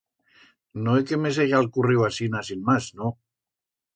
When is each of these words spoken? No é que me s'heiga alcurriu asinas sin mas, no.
No 0.85 0.95
é 0.99 1.03
que 1.09 1.19
me 1.25 1.33
s'heiga 1.35 1.59
alcurriu 1.59 2.07
asinas 2.07 2.49
sin 2.51 2.63
mas, 2.71 2.91
no. 3.01 3.13